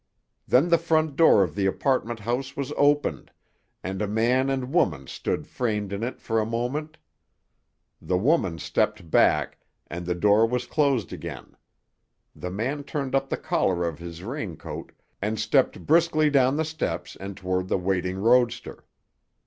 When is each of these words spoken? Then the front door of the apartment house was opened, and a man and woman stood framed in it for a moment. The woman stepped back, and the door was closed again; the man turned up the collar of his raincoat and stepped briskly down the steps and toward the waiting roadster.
Then 0.47 0.69
the 0.69 0.79
front 0.79 1.15
door 1.15 1.43
of 1.43 1.53
the 1.53 1.67
apartment 1.67 2.21
house 2.21 2.57
was 2.57 2.73
opened, 2.75 3.29
and 3.83 4.01
a 4.01 4.07
man 4.07 4.49
and 4.49 4.73
woman 4.73 5.05
stood 5.05 5.45
framed 5.45 5.93
in 5.93 6.01
it 6.01 6.19
for 6.19 6.39
a 6.39 6.43
moment. 6.47 6.97
The 8.01 8.17
woman 8.17 8.57
stepped 8.57 9.11
back, 9.11 9.59
and 9.85 10.07
the 10.07 10.15
door 10.15 10.47
was 10.47 10.65
closed 10.65 11.13
again; 11.13 11.55
the 12.35 12.49
man 12.49 12.83
turned 12.83 13.13
up 13.13 13.29
the 13.29 13.37
collar 13.37 13.83
of 13.87 13.99
his 13.99 14.23
raincoat 14.23 14.91
and 15.21 15.39
stepped 15.39 15.85
briskly 15.85 16.31
down 16.31 16.57
the 16.57 16.65
steps 16.65 17.15
and 17.15 17.37
toward 17.37 17.67
the 17.67 17.77
waiting 17.77 18.17
roadster. 18.17 18.85